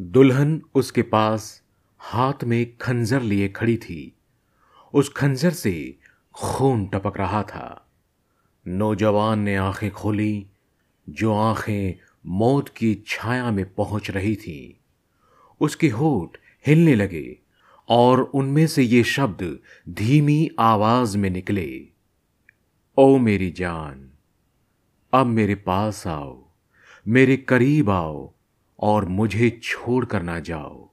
[0.00, 1.62] दुल्हन उसके पास
[1.98, 4.16] हाथ में खंजर लिए खड़ी थी।
[4.94, 5.98] उस खंजर से
[6.34, 7.90] खून टपक रहा था।
[8.68, 10.46] नौजवान ने आँखें खोली,
[11.08, 14.80] जो आँखें मौत की छाया में पहुँच रही थी।
[15.60, 16.36] उसके होठ
[16.66, 17.38] हिलने लगे
[17.88, 19.58] और उनमें से ये शब्द
[19.88, 21.88] धीमी आवाज़ में निकले,
[22.98, 24.10] ओ मेरी जान,
[25.12, 26.44] अब मेरे पास आओ,
[27.08, 28.35] मेरे करीब आओ
[28.80, 30.88] और मुझे छोड़ कर ना जाओ।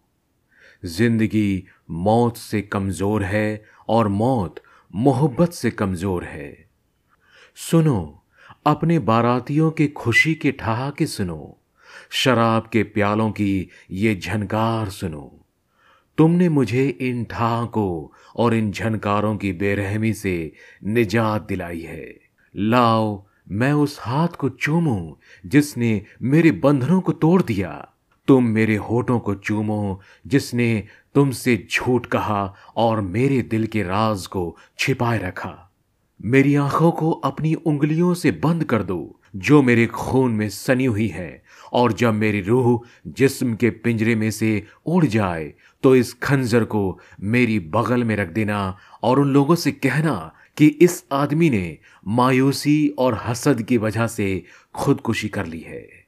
[0.86, 4.62] ज़िंदगी मौत से कमज़ोर है और मौत
[4.94, 6.68] मोहब्बत से कमज़ोर है।
[7.58, 8.24] सुनो,
[8.68, 11.58] अपने बारातियों के खुशी के ठहाके सुनो।
[12.12, 15.40] शराब के प्यालों की ये झनकार सुनो।
[16.18, 22.14] तुमने मुझे इन ठहाकों और इन झनकारों की बेरहमी से निजात दिलाई है।
[22.56, 25.14] लाओ मैं उस हाथ को चूमूं
[25.50, 27.90] जिसने मेरे बंधनों को तोड़ दिया।
[28.28, 34.58] तुम मेरे होठों को चूमो जिसने तुमसे झूठ कहा और मेरे दिल के राज को
[34.80, 35.72] छिपाए रखा।
[36.26, 41.08] मेरी आँखों को अपनी उंगलियों से बंद कर दो जो मेरे खून में सनी हुई
[41.08, 46.64] है और जब मेरी रूह जिस्म के पिंजरे में से उड़ जाए तो इस खंजर
[46.64, 51.78] को मेरी बगल में रख देना और उन लोगों से कहना कि इस आदमी ने
[52.08, 54.44] मायूसी और हसद की वजह से
[54.76, 56.08] खुदकुशी कर ली है।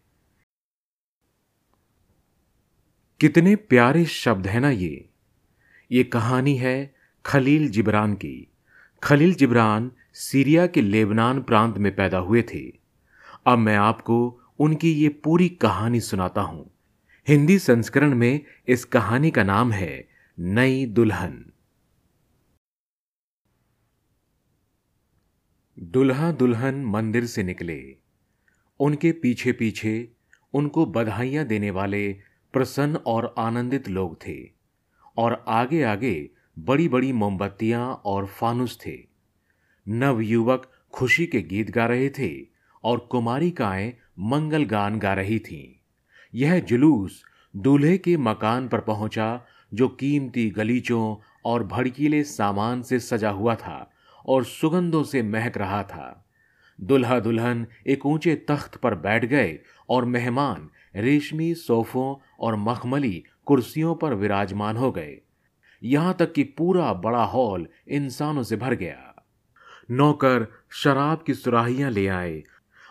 [3.19, 5.09] कितने प्यारे शब्द है ना ये।
[5.91, 8.47] ये कहानी है खलील जिब्रान की।
[9.03, 12.71] खलील जिब्रान सीरिया के लेबनान प्रांत में पैदा हुए थे।
[13.45, 16.71] अब मैं आपको उनकी ये पूरी कहानी सुनाता हूँ।
[17.27, 20.07] हिंदी संस्करण में इस कहानी का नाम है
[20.39, 21.51] नई दुल्हन।
[25.79, 27.95] दुल्हा दुल्हन मंदिर से निकले।
[28.79, 30.11] उनके पीछे पीछे
[30.53, 32.13] उनको बधाइयाँ देने वाले
[32.53, 34.51] प्रसन्न और आनंदित लोग थे
[35.17, 38.97] और आगे आगे बड़ी बड़ी मोमबत्तियाँ और फानुस थे।
[39.87, 42.45] नवयुवक खुशी के गीत गा रहे थे
[42.83, 45.79] और कुमारिकाएँ मंगल गान गा रही थीं।
[46.33, 47.23] यह जुलूस
[47.55, 51.15] दूल्हे के मकान पर पहुँचा जो कीमती गलीचों
[51.45, 53.91] और भड़कीले सामान से सजा हुआ था।
[54.25, 56.25] और सुगंधों से महक रहा था।
[56.81, 59.59] दुल्हा दुल्हन एक ऊँचे तख्त पर बैठ गए
[59.89, 65.21] और मेहमान रेशमी सोफों और मखमली कुर्सियों पर विराजमान हो गए।
[65.83, 69.25] यहाँ तक कि पूरा बड़ा हॉल इंसानों से भर गया।
[69.91, 72.43] नौकर शराब की सुराहियाँ ले आए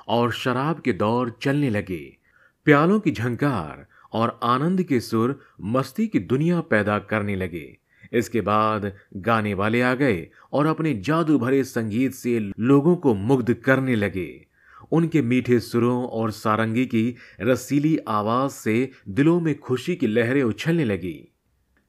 [0.09, 2.17] और शराब के दौर चलने लगे।
[2.65, 7.79] प्यालों की झंकार और आनंद के सुर मस्ती की दुनिया पैदा करने लगे।
[8.15, 13.55] इसके बाद गाने वाले आ गए और अपने जादू भरे संगीत से लोगों को मुग्ध
[13.55, 14.47] करने लगे।
[14.93, 20.85] उनके मीठे सुरों और सारंगी की रसीली आवाज़ से दिलों में खुशी की लहरें उछलने
[20.85, 21.33] लगी।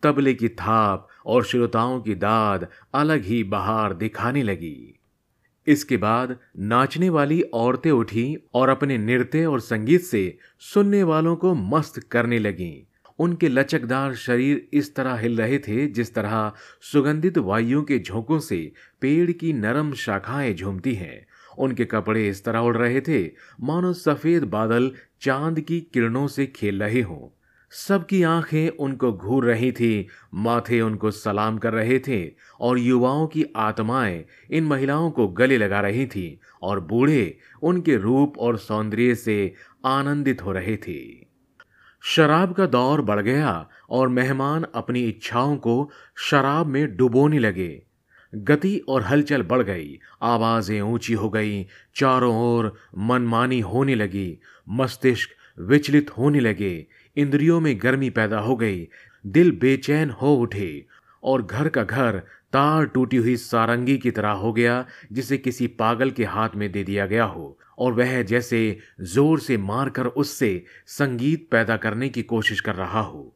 [0.04, 5.00] तबले की थाप और श्रोताओं की दाद अलग ही बहार दिखाने लगी।
[5.68, 11.54] इसके बाद नाचने वाली औरतें उठी और अपने नृत्य और संगीत से सुनने वालों को
[11.56, 17.84] मस्त करने लगीं। उनके लचकदार शरीर इस तरह हिल रहे थे जिस तरह सुगंधित वायुओं
[17.84, 18.72] के झोंकों से
[19.02, 21.26] पेड़ की नरम शाखाएँ झूमती हैं।
[21.58, 23.32] उनके कपड़े इस तरह उड़ रहे थे,
[23.62, 29.72] मानो सफ़ेद बादल चाँद की किरणों से खेल रहे हों। सबकी आँखें उनको घूर रही
[29.72, 35.58] थी, माथे उनको सलाम कर रहे थे, और युवाओं की आत्माएँ इन महिलाओं को गले
[35.58, 39.54] लगा रही थी, और बूढ़े उनके रूप और सौंदर्य से
[39.86, 41.25] आनंदित हो रहे थे।
[42.08, 47.84] शराब का दौर बढ़ गया और मेहमान अपनी इच्छाओं को शराब में डुबोने लगे।
[48.36, 54.40] गति और हलचल बढ़ गई, आवाज़ें ऊँची हो गई, चारों ओर मनमानी होने लगी,
[54.70, 55.30] मस्तिष्क
[55.60, 58.88] विचलित होने लगे, इंद्रियों में गर्मी पैदा हो गई,
[59.26, 60.86] दिल बेचैन हो उठे
[61.24, 62.22] और घर का घर
[62.56, 66.84] तार टूटी हुई सारंगी की तरह हो गया, जिसे किसी पागल के हाथ में दे
[66.84, 72.60] दिया गया हो, और वह जैसे ज़ोर से मारकर उससे संगीत पैदा करने की कोशिश
[72.60, 73.36] कर रहा हो।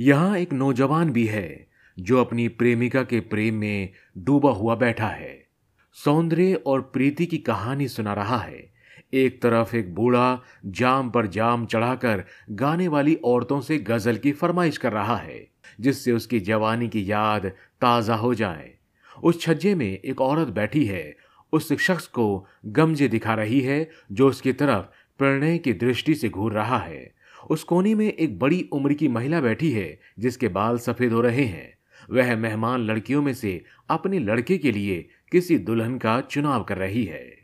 [0.00, 1.66] यहाँ एक नौजवान भी है,
[1.98, 3.88] जो अपनी प्रेमिका के प्रेम में
[4.18, 5.48] डूबा हुआ बैठा है।
[5.92, 8.70] सौंदर्य और प्रीति की कहानी सुना रहा है।
[9.14, 14.76] एक तरफ़ एक बूढ़ा जाम पर जाम चढ़ाकर गाने वाली औरतों से गज़ल की फरमाइश
[14.76, 15.49] कर रहा है।
[15.80, 17.46] जिससे उसकी जवानी की याद
[17.80, 18.74] ताज़ा हो जाए।
[19.22, 21.16] उस छज्जे में एक औरत बैठी है।
[21.52, 24.84] उस शख्स को गमजे दिखा रही है, जो उसकी तरफ़
[25.18, 27.14] प्रणय की दृष्टि से घूर रहा है।
[27.50, 31.44] उस कोने में एक बड़ी उम्र की महिला बैठी है, जिसके बाल सफ़ेद हो रहे
[31.44, 31.78] हैं।
[32.10, 37.04] वह मेहमान लड़कियों में से अपने लड़के के लिए किसी दुल्हन का चुनाव कर रही
[37.04, 37.38] है।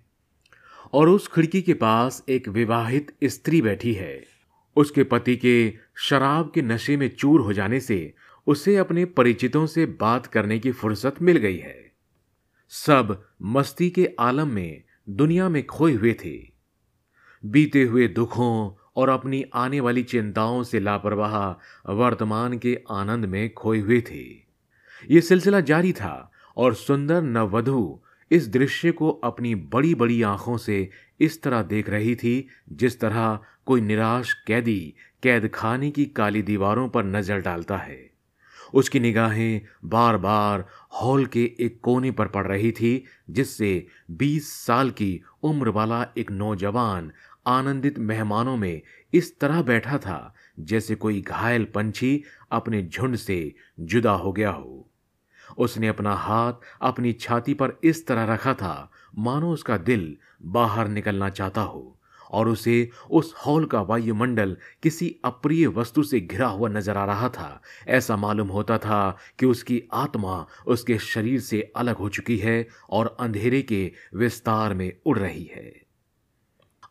[0.93, 4.25] और उस खिड़की के पास एक विवाहित स्त्री बैठी है।
[4.77, 8.15] उसके पति के शराब के नशे में चूर हो जाने से
[8.47, 11.93] उसे अपने परिचितों से बात करने की फुर्सत मिल गई है।
[12.69, 16.49] सब मस्ती के आलम में दुनिया में खोए हुए थे।
[17.47, 21.51] बीते हुए दुखों और अपनी आने वाली चिंताओं से लापरवाह
[21.93, 24.23] वर्तमान के आनंद में खोए हुए थे।
[25.11, 28.01] ये सिलसिला जारी था और सुंदर नववधु
[28.31, 30.91] इस दृश्य को अपनी बड़ी बड़ी आँखों से
[31.21, 36.89] इस तरह देख रही थी, जिस तरह कोई निराश, कैदी, कैद खाने की काली दीवारों
[36.89, 38.06] पर नज़र डालता है।
[38.77, 44.91] उसकी निगाहें बार बार हॉल के एक कोने पर पड़ रही थी, जिससे 20 साल
[44.91, 47.13] की उम्र वाला एक नौजवान
[47.47, 48.83] आनंदित मेहमानों में
[49.13, 54.91] इस तरह बैठा था, जैसे कोई घायल पंछी अपने झुंड से जुदा हो गया हो।
[55.59, 56.53] उसने अपना हाथ
[56.83, 61.96] अपनी छाती पर इस तरह रखा था, मानो उसका दिल बाहर निकलना चाहता हो।
[62.31, 67.29] और उसे उस हॉल का वायुमंडल किसी अप्रिय वस्तु से घिरा हुआ नज़र आ रहा
[67.29, 72.67] था। ऐसा मालूम होता था कि उसकी आत्मा उसके शरीर से अलग हो चुकी है
[72.91, 75.73] और अंधेरे के विस्तार में उड़ रही है।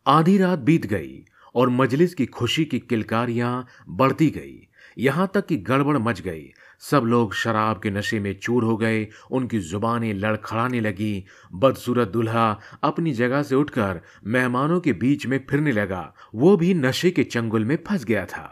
[0.08, 1.24] आधी रात बीत गई
[1.56, 4.68] और मजलिस की खुशी की किलकारियाँ बढ़ती गई।
[4.98, 9.08] यहाँ तक कि गड़बड़ मच गई सब लोग शराब के नशे में चूर हो गए,
[9.32, 12.50] उनकी जुबानें लड़खड़ाने लगी। बदसूरत दुल्हा
[12.84, 17.66] अपनी जगह से उठकर मेहमानों के बीच में फिरने लगा। वो भी नशे के चंगुल
[17.66, 18.48] में फंस गया था।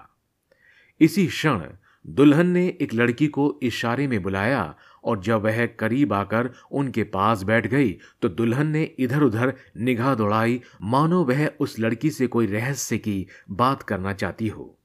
[1.01, 1.61] इसी क्षण
[2.05, 7.43] दुल्हन ने एक लड़की को इशारे में बुलाया और जब वह करीब आकर उनके पास
[7.43, 7.91] बैठ गई
[8.21, 13.25] तो दुल्हन ने इधर उधर निगाह दौड़ाई। मानो वह उस लड़की से कोई रहस्य की
[13.51, 14.77] बात करना चाहती हो।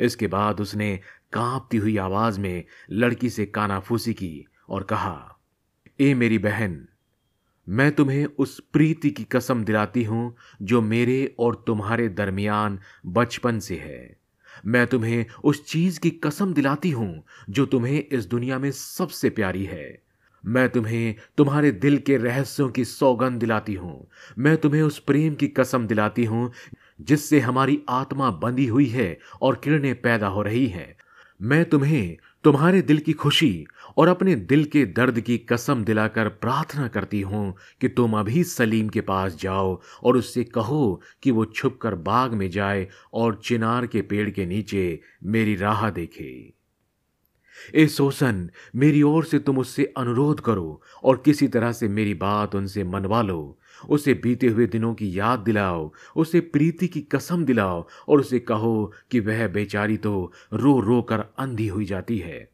[0.00, 0.98] इसके बाद उसने
[1.34, 5.40] कांपती हुई आवाज़ में लड़की से कानाफूसी की और कहा,
[6.00, 6.88] ए मेरी बहन,
[7.66, 13.76] मैं तुम्हें उस प्रीति की कसम दिलाती हूँ जो मेरे और तुम्हारे दरमियान बचपन से
[13.76, 14.16] है।
[14.66, 19.64] मैं तुम्हें उस चीज़ की कसम दिलाती हूँ जो तुम्हें इस दुनिया में सबसे प्यारी
[19.64, 20.02] है।
[20.44, 24.08] मैं तुम्हें तुम्हारे दिल के रहस्यों की सौगंध दिलाती हूँ।
[24.38, 26.50] मैं तुम्हें उस प्रेम की कसम दिलाती हूँ
[27.00, 30.94] जिससे हमारी आत्मा बंधी हुई है और किरणें पैदा हो रही हैं।
[31.42, 33.66] मैं तुम्हें तुम्हारे दिल की खुशी
[33.96, 38.88] और अपने दिल के दर्द की कसम दिलाकर प्रार्थना करती हूँ कि तुम अभी सलीम
[38.88, 44.02] के पास जाओ और उससे कहो कि वो छुपकर बाग में जाए और चिनार के
[44.02, 46.52] पेड़ के नीचे मेरी राह देखे।
[47.74, 52.54] ए सोसन, मेरी ओर से तुम उससे अनुरोध करो और किसी तरह से मेरी बात
[52.54, 53.58] उनसे मनवा लो।
[53.88, 58.92] उसे बीते हुए दिनों की याद दिलाओ, उसे प्रीति की कसम दिलाओ और उसे कहो
[59.10, 62.48] कि वह बेचारी तो रो रो कर अंधी हुई जाती है।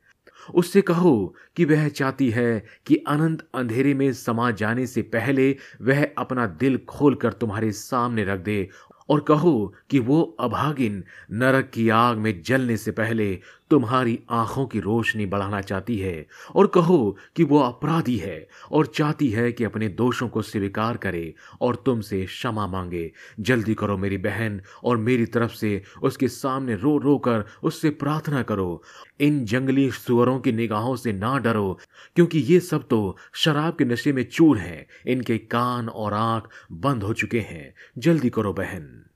[0.54, 6.06] उससे कहो कि वह चाहती है कि अनंत अंधेरे में समा जाने से पहले वह
[6.18, 8.68] अपना दिल खोलकर तुम्हारे सामने रख दे
[9.08, 13.38] और कहो कि वो अभागिन नरक की आग में जलने से पहले
[13.70, 19.30] तुम्हारी आँखों की रोशनी बढ़ाना चाहती है और कहो कि वो अपराधी है और चाहती
[19.30, 24.60] है कि अपने दोषों को स्वीकार करे और तुमसे क्षमा मांगे। जल्दी करो मेरी बहन
[24.84, 28.82] और मेरी तरफ़ से उसके सामने रो रो कर उससे प्रार्थना करो।
[29.20, 31.78] इन जंगली सुअरों की निगाहों से ना डरो,
[32.16, 37.02] क्योंकि ये सब तो शराब के नशे में चूर हैं। इनके कान और आँख बंद
[37.02, 39.09] हो चुके हैं। जल्दी करो बहन।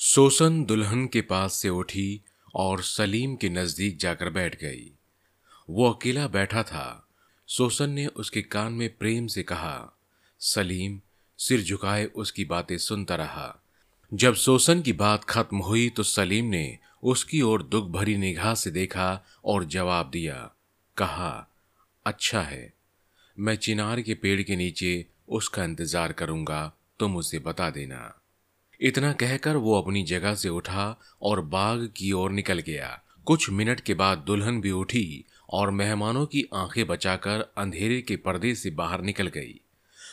[0.00, 2.20] सोसन दुल्हन के पास से उठी
[2.54, 4.90] और सलीम के नज़दीक जाकर बैठ गई।
[5.68, 7.08] वो अकेला बैठा था।
[7.48, 9.98] सोसन ने उसके कान में प्रेम से कहा,
[10.40, 10.98] सलीम,
[11.38, 13.62] सिर झुकाए उसकी बातें सुनता रहा।
[14.12, 18.70] जब सोसन की बात खत्म हुई तो सलीम ने उसकी ओर दुख भरी निगाह से
[18.70, 20.36] देखा और जवाब दिया,
[20.96, 21.46] कहा
[22.06, 22.72] अच्छा है।
[23.36, 28.19] मैं चिनार के पेड़ के नीचे उसका इंतज़ार करूँगा। तुम उसे बता देना।
[28.82, 33.80] इतना कहकर वो अपनी जगह से उठा और बाग की ओर निकल गया। कुछ मिनट
[33.80, 39.02] के बाद दुल्हन भी उठी और मेहमानों की आँखें बचाकर अंधेरे के पर्दे से बाहर
[39.02, 39.60] निकल गई।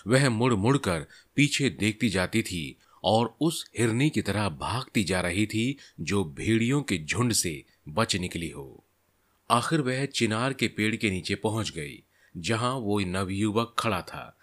[0.07, 1.05] वह मुड़ मुड़ कर
[1.35, 6.81] पीछे देखती जाती थी और उस हिरनी की तरह भागती जा रही थी जो भेड़ियों
[6.81, 8.83] के झुंड से बच निकली हो।
[9.51, 12.03] आखिर वह चिनार के पेड़ के नीचे पहुँच गई,
[12.37, 14.36] जहाँ वो नवयुवक खड़ा था।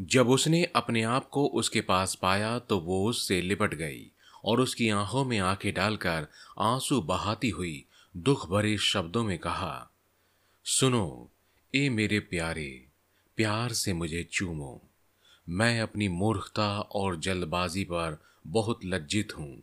[0.00, 4.10] जब उसने अपने आप को उसके पास पाया तो वो उससे लिपट गई
[4.44, 6.26] और उसकी आँखों में आँखें डालकर
[6.58, 7.84] आँसू बहाती हुई
[8.16, 9.90] दुख भरे शब्दों में कहा,
[10.64, 11.30] सुनो,
[11.74, 12.86] ए मेरे प्यारे,
[13.36, 14.82] प्यार से मुझे चूमो।
[15.48, 19.62] मैं अपनी मूर्खता और जल्दबाजी पर बहुत लज्जित हूँ।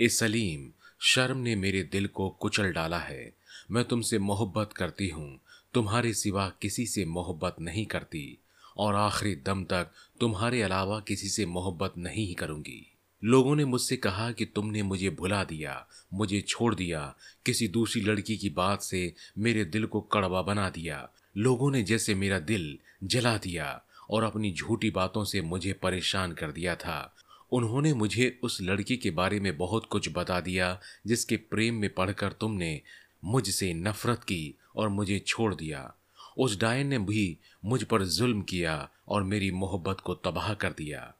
[0.00, 3.32] ए सलीम, शर्म ने मेरे दिल को कुचल डाला है।
[3.70, 5.40] मैं तुमसे मोहब्बत करती हूँ।
[5.74, 8.41] तुम्हारे सिवा किसी से मोहब्बत नहीं करती।
[8.76, 12.88] और आखिरी दम तक तुम्हारे अलावा किसी से मोहब्बत नहीं करूँगी।
[13.24, 18.36] लोगों ने मुझसे कहा कि तुमने मुझे भुला दिया, मुझे छोड़ दिया, किसी दूसरी लड़की
[18.36, 23.36] की बात से मेरे दिल को कड़वा बना दिया। लोगों ने जैसे मेरा दिल जला
[23.36, 27.16] दिया और अपनी झूठी बातों से मुझे परेशान कर दिया था।
[27.52, 32.32] उन्होंने मुझे उस लड़की के बारे में बहुत कुछ बता दिया, जिसके प्रेम में पढ़कर
[32.32, 32.80] तुमने
[33.24, 35.94] मुझसे नफरत की और मुझे छोड़ दिया।
[36.38, 41.14] उस डायन ने भी मुझ पर जुल्म किया और मेरी मोहब्बत को तबाह कर दिया।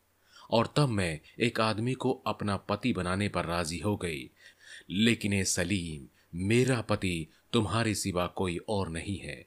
[0.51, 4.31] और तब मैं एक आदमी को अपना पति बनाने पर राज़ी हो गई।
[4.91, 9.47] लेकिन ए सलीम, मेरा पति तुम्हारे सिवा कोई और नहीं है।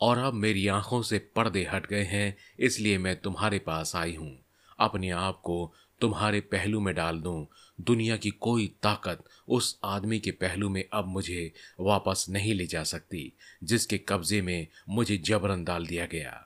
[0.00, 4.38] और अब मेरी आँखों से पर्दे हट गए हैं, इसलिए मैं तुम्हारे पास आई हूँ।
[4.78, 7.46] अपने आप को तुम्हारे पहलू में डाल दूँ
[7.80, 12.84] दुनिया की कोई ताकत उस आदमी के पहलू में अब मुझे वापस नहीं ले जा
[12.84, 13.32] सकती,
[13.64, 16.44] जिसके कब्जे में मुझे जबरन डाल दिया गया।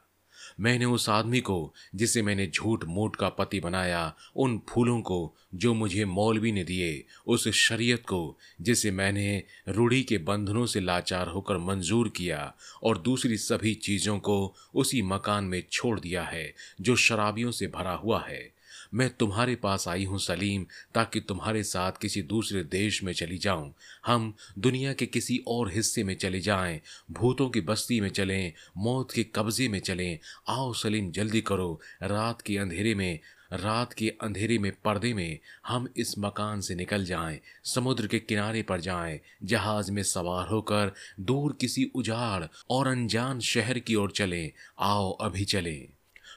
[0.60, 5.74] मैंने उस आदमी को, जिसे मैंने झूठ मूठ का पति बनाया, उन फूलों को जो
[5.74, 11.58] मुझे मौलवी ने दिए, उस शरीयत को, जिसे मैंने रूढ़ी के बंधनों से लाचार होकर
[11.58, 17.50] मंजूर किया और दूसरी सभी चीज़ों को उसी मकान में छोड़ दिया है, जो शराबियों
[17.50, 18.61] से भरा हुआ है।
[18.94, 23.72] मैं तुम्हारे पास आई हूँ सलीम ताकि तुम्हारे साथ किसी दूसरे देश में चली जाऊँ।
[24.06, 26.80] हम दुनिया के किसी और हिस्से में चले जाएँ
[27.10, 30.18] भूतों की बस्ती में चलें मौत के कब्जे में चलें।
[30.48, 33.18] आओ सलीम जल्दी करो रात के अंधेरे में
[33.52, 38.62] रात के अंधेरे में पर्दे में हम इस मकान से निकल जाएँ, समुद्र के किनारे
[38.62, 44.52] पर जाएँ, जहाज़ में सवार होकर दूर किसी उजाड़ और अनजान शहर की ओर चलें।
[44.78, 45.88] आओ अभी चलें।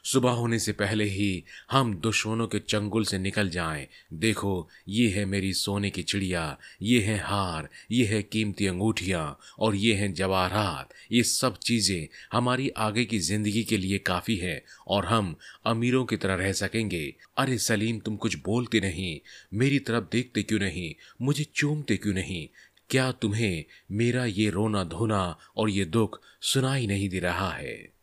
[0.05, 5.25] सुबह होने से पहले ही हम दुश्मनों के चंगुल से निकल जाएँ। देखो, ये है
[5.25, 10.89] मेरी सोने की चिड़िया, ये है हार, ये है कीमती अंगूठियाँ, और ये हैं जवाहरात।
[11.11, 15.35] ये सब चीज़ें हमारी आगे की ज़िंदगी के लिए काफ़ी है, और हम
[15.65, 19.19] अमीरों की तरह रह सकेंगे। अरे सलीम, तुम कुछ बोलते नहीं।
[19.53, 20.95] मेरी तरफ़ देखते क्यों नहीं?
[21.21, 22.49] मुझे चूमते क्यों नहीं?
[22.89, 27.94] क्या तुम्हें मेरा ये रोना धोना और ये दुख सुनाई नहीं दे रहा है?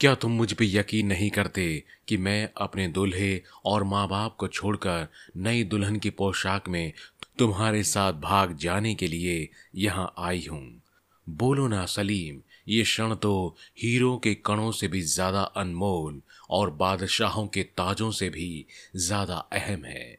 [0.00, 4.48] क्या तुम मुझ पर यकीन नहीं करते कि मैं अपने दुल्हे और माँ बाप को
[4.48, 6.92] छोड़कर नई दुल्हन की पोशाक में
[7.38, 10.82] तुम्हारे साथ भाग जाने के लिए यहाँ आई हूँ?
[11.28, 17.46] बोलो ना, सलीम, ये क्षण तो हीरो के कणों से भी ज़्यादा अनमोल और बादशाहों
[17.46, 20.17] के ताजों से भी ज़्यादा अहम है।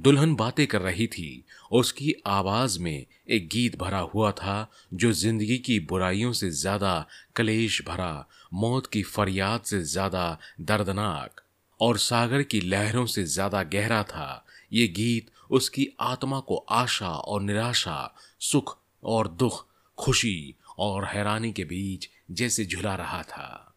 [0.00, 5.58] दुल्हन बातें कर रही थी उसकी आवाज़ में एक गीत भरा हुआ था जो ज़िंदगी
[5.58, 11.40] की बुराइयों से ज़्यादा कलेश भरा, मौत की फरियाद से ज़्यादा दर्दनाक
[11.80, 17.42] और सागर की लहरों से ज़्यादा गहरा था। ये गीत उसकी आत्मा को आशा और
[17.42, 19.64] निराशा, सुख और दुख,
[19.98, 23.74] खुशी और हैरानी के बीच जैसे झुला रहा था।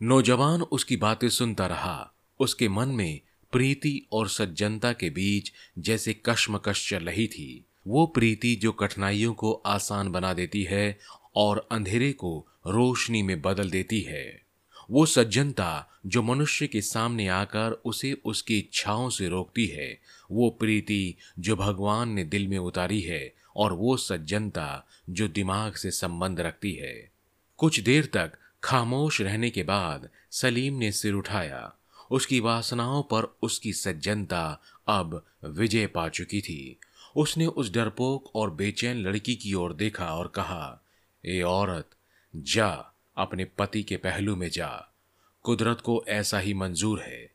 [0.00, 3.20] नौजवान उसकी बातें सुनता रहा, उसके मन में
[3.52, 9.52] प्रीति और सज्जनता के बीच जैसे कश्मकश चल रही थी। वो प्रीति जो कठिनाइयों को
[9.52, 10.98] आसान बना देती है
[11.36, 14.42] और अंधेरे को रोशनी में बदल देती है।
[14.90, 20.00] वो सज्जनता जो मनुष्य के सामने आकर उसे उसकी इच्छाओं से रोकती है,
[20.30, 25.90] वो प्रीति जो भगवान ने दिल में उतारी है और वो सज्जनता जो दिमाग से
[25.90, 27.10] संबंध रखती है।
[27.56, 28.32] कुछ देर तक
[28.64, 31.74] खामोश रहने के बाद सलीम ने सिर उठाया।
[32.10, 36.78] उसकी वासनाओं पर उसकी सज्जनता अब विजय पा चुकी थी।
[37.16, 40.82] उसने उस डरपोक और बेचैन लड़की की ओर देखा और कहा,
[41.26, 41.90] ए औरत,
[42.36, 44.94] जा, अपने पति के पहलू में जा।
[45.42, 47.30] कुदरत को ऐसा ही मंजूर है।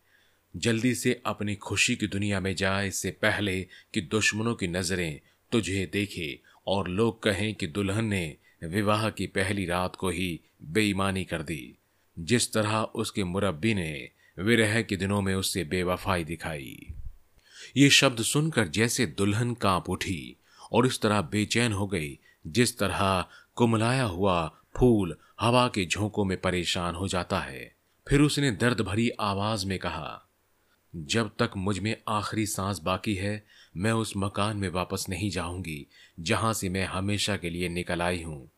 [0.56, 3.64] जल्दी से अपनी खुशी की दुनिया में जा, इससे पहले
[3.94, 5.20] कि दुश्मनों की नज़रें
[5.52, 11.24] तुझे देखे और लोग कहें कि दुल्हन ने विवाह की पहली रात को ही बेईमानी
[11.24, 11.76] कर दी।
[12.20, 14.10] जिस तरह उसके मुरब्बी ने
[14.40, 16.88] विरह के दिनों में उससे बेवफाई दिखाई।
[17.78, 20.36] ये शब्द सुनकर जैसे दुल्हन काँप उठी
[20.72, 23.26] और इस तरह बेचैन हो गई, जिस तरह
[23.56, 24.48] कुमलाया हुआ
[24.78, 27.76] फूल हवा के झोंकों में परेशान हो जाता है।
[28.08, 30.30] फिर उसने दर्द भरी आवाज़ में कहा,
[30.96, 33.46] जब तक मुझमें आखिरी सांस बाकी है,
[33.78, 35.88] मैं उस मकान में वापस नहीं जाऊँगी,
[36.20, 38.50] जहाँ से मैं हमेशा के लिए निकल आई हूँ।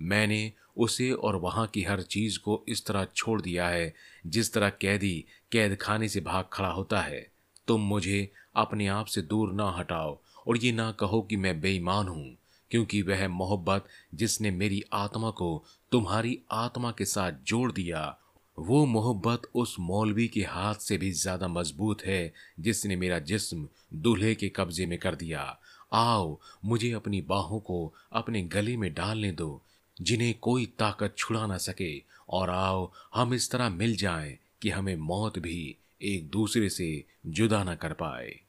[0.00, 3.94] मैंने उसे और वहाँ की हर चीज़ को इस तरह छोड़ दिया है,
[4.26, 7.26] जिस तरह कैदी कैद खाने से भाग खड़ा होता है।
[7.68, 12.08] तुम मुझे अपने आप से दूर ना हटाओ और ये ना कहो कि मैं बेईमान
[12.08, 12.36] हूँ,
[12.70, 18.16] क्योंकि वह मोहब्बत जिसने मेरी आत्मा को तुम्हारी आत्मा के साथ जोड़ दिया,
[18.58, 24.34] वो मोहब्बत उस मौलवी के हाथ से भी ज़्यादा मज़बूत है, जिसने मेरा जिस्म दूल्हे
[24.34, 25.58] के कब्जे में कर दिया।
[25.92, 29.62] आओ, मुझे अपनी बाहों को अपने गले में डालने दो
[30.02, 34.96] जिन्हें कोई ताकत छुड़ा ना सके और आओ, हम इस तरह मिल जाएँ कि हमें
[34.96, 38.40] मौत भी एक दूसरे से जुदा ना कर पाए।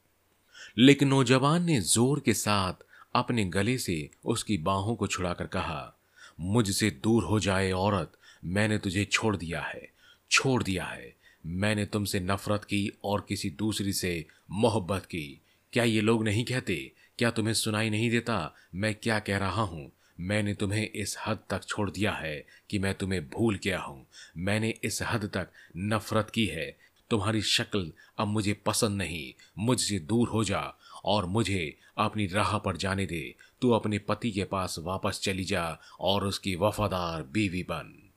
[0.78, 2.72] लेकिन नौजवान ने ज़ोर के साथ
[3.14, 5.94] अपने गले से उसकी बाहों को छुड़ाकर कहा,
[6.40, 8.12] मुझसे दूर हो जाए औरत,
[8.44, 9.90] मैंने तुझे छोड़ दिया है,
[10.30, 11.14] छोड़ दिया है।
[11.46, 15.40] मैंने तुमसे नफरत की और किसी दूसरी से मोहब्बत की।
[15.72, 16.92] क्या ये लोग नहीं कहते?
[17.18, 18.54] क्या तुम्हें सुनाई नहीं देता?
[18.74, 19.92] मैं क्या कह रहा हूँ?
[20.20, 24.74] मैंने तुम्हें इस हद तक छोड़ दिया है कि मैं तुम्हें भूल गया हूँ। मैंने
[24.84, 26.78] इस हद तक नफरत की है।
[27.10, 30.74] तुम्हारी शक्ल अब मुझे पसंद नहीं। मुझसे दूर हो जा
[31.04, 35.78] और मुझे अपनी राह पर जाने दे। तू अपने पति के पास वापस चली जा
[36.00, 38.10] और उसकी वफादार बीवी बन।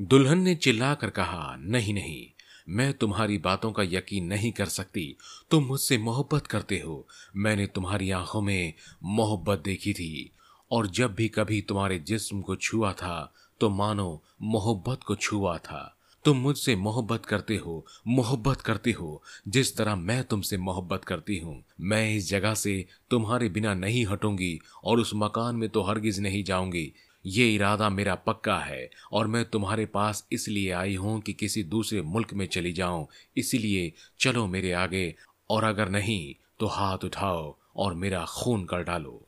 [0.00, 2.26] दुल्हन ने चिल्लाकर कहा, नहीं नहीं,
[2.68, 5.16] मैं तुम्हारी बातों का यकीन नहीं कर सकती।
[5.50, 10.32] तुम मुझसे मोहब्बत करते हो। मैंने तुम्हारी आँखों में मोहब्बत देखी थी।
[10.70, 15.96] और जब भी कभी तुम्हारे जिस्म को छुआ था तो मानो मोहब्बत को छुआ था।
[16.24, 21.62] तुम मुझसे मोहब्बत करते हो, मोहब्बत करते हो। जिस तरह मैं तुमसे मोहब्बत करती हूँ,
[21.80, 26.42] मैं इस जगह से तुम्हारे बिना नहीं हटूँगी और उस मकान में तो हरगिज नहीं
[26.44, 26.92] जाऊँगी।
[27.24, 32.02] ये इरादा मेरा पक्का है और मैं तुम्हारे पास इसलिए आई हूँ कि किसी दूसरे
[32.02, 35.14] मुल्क में चली जाऊँ। इसीलिए चलो मेरे आगे
[35.50, 39.20] और अगर नहीं तो हाथ उठाओ और मेरा खून कर डालो।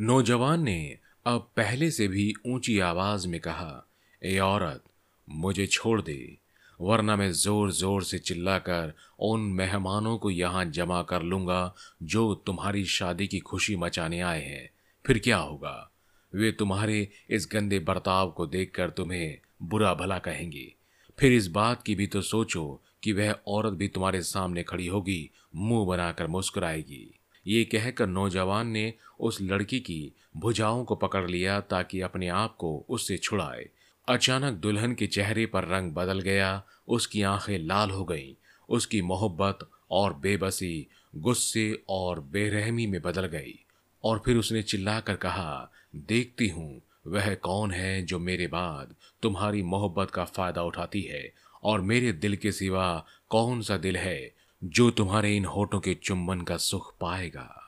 [0.00, 3.86] नौजवान ने अब पहले से भी ऊँची आवाज़ में कहा,
[4.24, 4.84] ए औरत,
[5.30, 6.38] मुझे छोड़ दे,
[6.80, 12.84] वरना मैं ज़ोर ज़ोर से चिल्लाकर उन मेहमानों को यहाँ जमा कर लूँगा जो तुम्हारी
[12.84, 14.70] शादी की खुशी मचाने आए हैं।
[15.06, 15.92] फिर क्या होगा?
[16.34, 20.74] वे तुम्हारे इस गंदे बर्ताव को देखकर तुम्हें बुरा भला कहेंगे।
[21.18, 25.30] फिर इस बात की भी तो सोचो कि वह औरत भी तुम्हारे सामने खड़ी होगी,
[25.54, 27.15] मुँह बनाकर मुस्कुराएगी।
[27.46, 32.86] ये कहकर नौजवान ने उस लड़की की भुजाओं को पकड़ लिया ताकि अपने आप को
[32.88, 33.68] उससे छुड़ाए।
[34.08, 38.34] अचानक दुल्हन के चेहरे पर रंग बदल गया, उसकी आँखें लाल हो गईं,
[38.68, 39.58] उसकी मोहब्बत
[39.90, 40.86] और बेबसी
[41.16, 43.64] गुस्से और बेरहमी में बदल गई।
[44.04, 50.10] और फिर उसने चिल्लाकर कहा, देखती हूँ, वह कौन है जो मेरे बाद तुम्हारी मोहब्बत
[50.10, 51.32] का फ़ायदा उठाती है?
[51.64, 56.40] और मेरे दिल के सिवा कौन सा दिल है जो तुम्हारे इन होठों के चुंबन
[56.40, 57.62] का सुख पाएगा।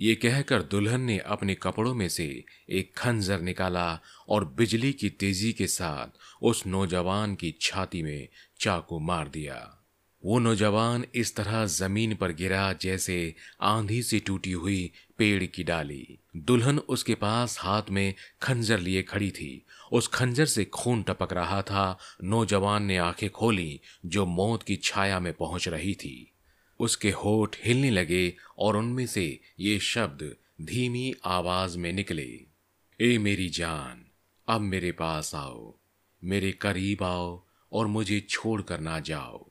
[0.00, 5.52] ये कहकर दुल्हन ने अपने कपड़ों में से एक खंजर निकाला और बिजली की तेज़ी
[5.52, 6.06] के साथ
[6.42, 8.28] उस नौजवान की छाती में
[8.60, 9.78] चाकू मार दिया।
[10.24, 16.18] वो नौजवान इस तरह ज़मीन पर गिरा जैसे आंधी से टूटी हुई पेड़ की डाली।
[16.36, 21.62] दुल्हन उसके पास हाथ में खंजर लिए खड़ी थी उस खंजर से खून टपक रहा
[21.62, 26.32] था। नौजवान ने आँखें खोली, जो मौत की छाया में पहुँच रही थी।
[26.80, 32.46] उसके होठ हिलने लगे और उनमें से ये शब्द धीमी आवाज़ में निकले।
[33.00, 34.04] ए मेरी जान,
[34.48, 35.74] अब मेरे पास आओ।
[36.24, 39.50] मेरे करीब आओ और मुझे छोड़कर ना जाओ।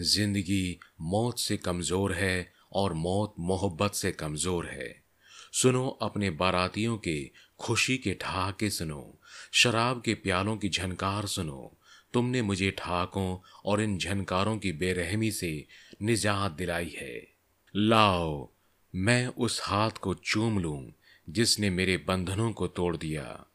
[0.00, 5.04] ज़िंदगी मौत से कमज़ोर है और मौत मोहब्बत से कमज़ोर है।
[5.52, 9.20] सुनो अपने बारातियों के खुशी के ठहाके सुनो।
[9.52, 11.78] शराब के प्यालों की झनकार सुनो।
[12.12, 15.66] तुमने मुझे ठहाकों और इन झनकारों की बेरहमी से
[16.02, 17.28] निजात दिलाई है।
[17.76, 18.50] लाओ,
[18.94, 20.92] मैं उस हाथ को चूम लूँ
[21.30, 23.46] जिसने मेरे बंधनों को तोड़ दिया।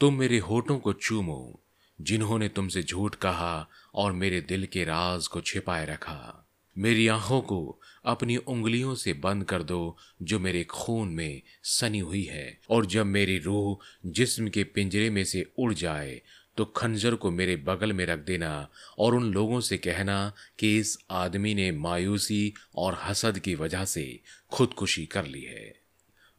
[0.00, 1.60] तुम मेरे होठों को चूमो
[2.00, 7.80] जिन्होंने तुमसे झूठ कहा और मेरे दिल के राज को छिपाए रखा। मेरी आँखों को
[8.04, 13.06] अपनी उंगलियों से बंद कर दो, जो मेरे खून में सनी हुई है। और जब
[13.06, 16.22] मेरी रूह जिस्म के पिंजरे में से उड़ जाए
[16.56, 20.98] तो खंजर को मेरे बगल में रख देना और उन लोगों से कहना कि इस
[21.10, 24.20] आदमी ने मायूसी और हसद की वजह से
[24.52, 25.74] खुदकुशी कर ली है।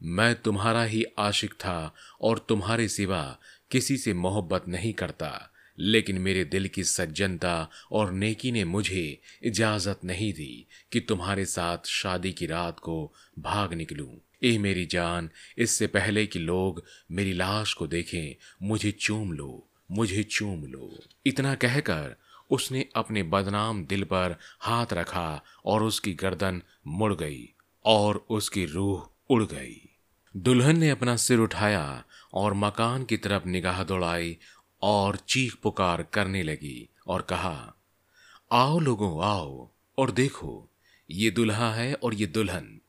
[0.03, 3.39] मैं तुम्हारा ही आशिक था और तुम्हारे सिवा
[3.71, 9.99] किसी से मोहब्बत नहीं करता। लेकिन मेरे दिल की सज्जनता और नेकी ने मुझे इजाज़त
[10.05, 15.87] नहीं दी कि तुम्हारे साथ शादी की रात को भाग निकलूं। ए मेरी जान, इससे
[15.87, 22.15] पहले कि लोग मेरी लाश को देखें, मुझे चूम लो, मुझे चूम लो। इतना कहकर
[22.51, 27.53] उसने अपने बदनाम दिल पर हाथ रखा और उसकी गर्दन मुड़ गई
[27.85, 29.89] और उसकी रूह उड़ गई।
[30.37, 34.37] दुल्हन ने अपना सिर उठाया और मकान की तरफ़ निगाह दौड़ाई
[34.83, 37.75] और चीख पुकार करने लगी और कहा,
[38.51, 40.69] आओ लोगों, आओ और देखो,
[41.09, 42.79] ये दुल्हा है और ये दुल्हन।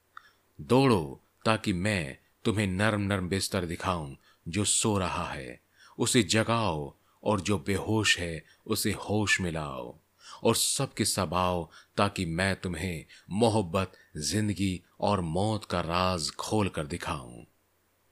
[0.61, 4.17] दौड़ो ताकि मैं तुम्हें नरम नरम बिस्तर दिखाऊँ
[4.49, 5.61] जो सो रहा है।
[5.99, 9.95] उसे जगाओ और जो बेहोश है, उसे होश में लाओ
[10.43, 16.87] और सबके सब आओ ताकि मैं तुम्हें मोहब्बत, ज़िंदगी और मौत का राज खोल कर
[16.87, 17.45] दिखाऊँ।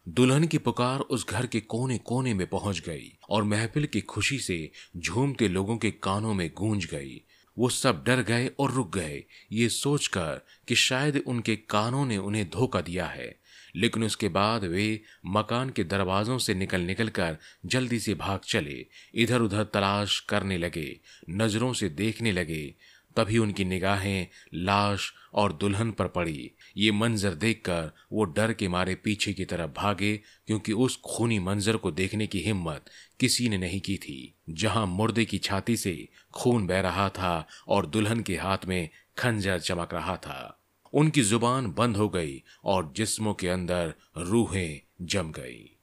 [0.08, 4.38] दुल्हन की पुकार उस घर के कोने कोने में पहुँच गई और महफिल की खुशी
[4.38, 7.22] से झूमते लोगों के कानों में गूंज गई।
[7.58, 12.50] वो सब डर गए और रुक गए, ये सोचकर कि शायद उनके कानों ने उन्हें
[12.50, 13.38] धोखा दिया है।
[13.76, 18.86] लेकिन उसके बाद वे मकान के दरवाजों से निकल निकल कर जल्दी से भाग चले
[19.14, 22.74] इधर उधर तलाश करने लगे, नज़रों से देखने लगे।
[23.16, 28.94] तभी उनकी निगाहें लाश और दुल्हन पर पड़ी। ये मंजर देखकर वो डर के मारे
[28.94, 33.80] पीछे की तरफ़ भागे, क्योंकि उस खूनी मंजर को देखने की हिम्मत किसी ने नहीं
[33.80, 38.66] की थी। जहाँ मुर्दे की छाती से खून बह रहा था और दुल्हन के हाथ
[38.68, 40.58] में खंजर चमक रहा था,
[40.92, 45.76] उनकी ज़ुबान बंद हो गई और जिस्मों के अंदर रूहें जम गई।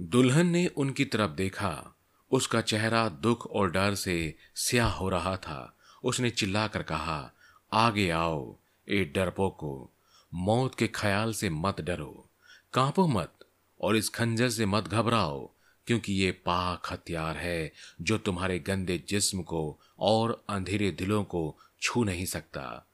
[0.00, 1.96] दुल्हन ने उनकी तरफ़ देखा।
[2.30, 7.32] उसका चेहरा दुख और डर से स्याह हो रहा था। उसने चिल्लाकर कहा,
[7.72, 8.56] आगे आओ,
[8.88, 9.90] ए डरपोको
[10.34, 12.30] मौत के ख्याल से मत डरो।
[12.72, 13.32] कांपो मत
[13.80, 15.50] और इस खंजर से मत घबराओ,
[15.86, 22.04] क्योंकि ये पाक हथियार है जो तुम्हारे गंदे जिस्म को और अंधेरे दिलों को छू
[22.04, 22.86] नहीं सकता।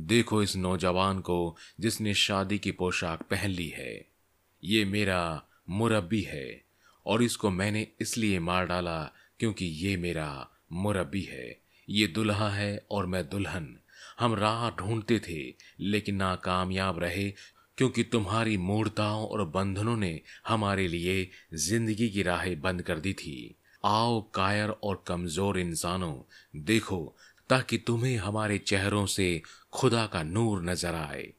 [0.00, 4.06] देखो इस नौजवान को जिसने शादी की पोशाक पहन ली है।
[4.64, 6.64] ये मेरा मुरब्बी है
[7.06, 9.02] और इसको मैंने इसलिए मार डाला
[9.38, 13.78] क्योंकि ये मेरा मुरब्बी है। ये दुल्हा है और मैं दुल्हन।
[14.20, 17.30] हम राह ढूंढते थे, लेकिन नाकामयाब रहे,
[17.78, 23.56] क्योंकि तुम्हारी मूर्ताओं और बंधनों ने हमारे लिए ज़िंदगी की राहें बंद कर दी थी।
[23.84, 26.14] आओ कायर और कमज़ोर इंसानों,
[26.56, 27.16] देखो,
[27.48, 31.32] ताकि तुम्हें हमारे चेहरों से खुदा का नूर नज़र आए।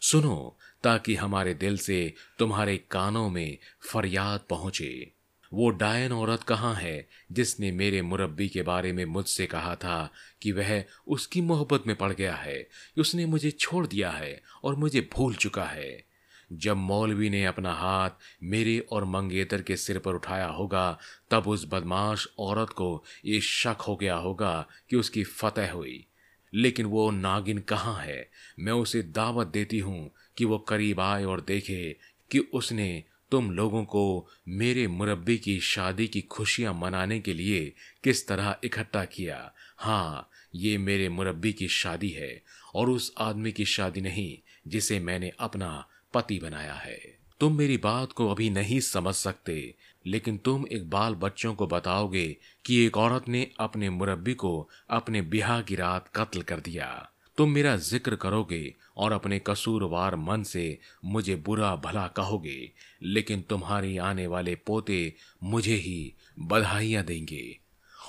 [0.00, 3.58] सुनो, ताकि हमारे दिल से तुम्हारे कानों में
[3.92, 5.12] फरियाद पहुँचे।
[5.52, 10.12] वो डायन औरत कहाँ है जिसने मेरे मुरब्बी के बारे में मुझसे कहा था
[10.42, 15.08] कि वह उसकी मोहब्बत में पड़ गया है। उसने मुझे छोड़ दिया है और मुझे
[15.12, 16.04] भूल चुका है।
[16.52, 18.10] जब मौलवी ने अपना हाथ
[18.42, 20.98] मेरे और मंगेतर के सिर पर उठाया होगा,
[21.30, 26.06] तब उस बदमाश औरत को ये शक हो गया होगा कि उसकी फतेह हुई।
[26.54, 28.30] लेकिन वो नागिन कहाँ है?
[28.58, 31.96] मैं उसे दावत देती हूँ कि वो करीब आए और देखे
[32.30, 38.28] कि उसने तुम लोगों को मेरे मुरब्बी की शादी की खुशियाँ मनाने के लिए किस
[38.28, 39.54] तरह इकट्ठा किया?
[39.78, 42.42] हाँ ये मेरे मुरब्बी की शादी है
[42.74, 48.12] और उस आदमी की शादी नहीं, जिसे मैंने अपना पति बनाया है। तुम मेरी बात
[48.12, 49.74] को अभी नहीं समझ सकते,
[50.06, 55.22] लेकिन तुम एक बाल बच्चों को बताओगे कि एक औरत ने अपने मुरब्बी को अपने
[55.22, 60.78] बिहा की रात कत्ल कर दिया। तुम मेरा ज़िक्र करोगे और अपने कसूरवार मन से
[61.04, 67.58] मुझे बुरा भला कहोगे, लेकिन तुम्हारी आने वाले पोते मुझे ही बधाइयाँ देंगे।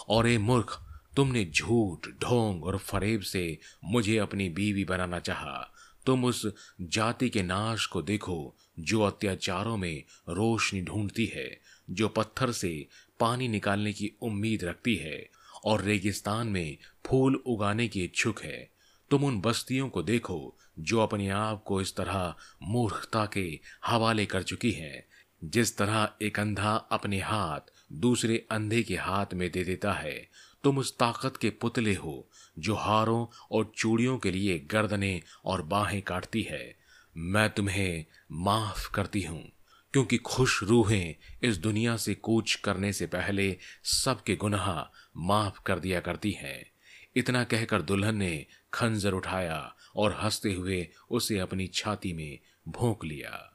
[0.10, 0.80] और ए मूर्ख,
[1.16, 5.70] तुमने झूठ, ढोंग और फरेब से मुझे अपनी बीवी बनाना चाहा।
[6.06, 6.46] तुम उस
[6.82, 11.60] जाति के नाश को देखो जो अत्याचारों में रोशनी ढूंढती है,
[11.90, 12.88] जो पत्थर से
[13.20, 15.30] पानी निकालने की उम्मीद रखती है
[15.66, 18.73] और रेगिस्तान में फूल उगाने की इच्छुक है।
[19.14, 24.44] तुम उन बस्तियों को देखो, जो अपने आप को इस तरह मूर्खता के हवाले कर
[24.44, 25.04] चुकी हैं,
[25.44, 27.60] जिस तरह एक अंधा अपने हाथ
[27.94, 30.30] दूसरे अंधे के हाथ में दे देता है।
[30.64, 36.02] तुम उस ताकत के पुतले हो, जो हारों और चूड़ियों के लिए गर्दनें और बाहें
[36.02, 36.76] काटती है।
[37.18, 39.52] मैं तुम्हें माफ़ करती हूँ,
[39.94, 46.00] क्योंकि खुश रूहें इस दुनिया से कूच करने से पहले सबके गुनाह माफ़ कर दिया
[46.00, 46.74] करती हैं।
[47.16, 53.53] इतना कहकर दुल्हन ने खंजर उठाया और हँसते हुए उसे अपनी छाती में भोंक लिया।